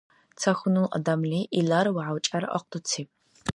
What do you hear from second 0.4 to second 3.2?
хьунул адамли илар вяв-чӀяр ахъдуциб.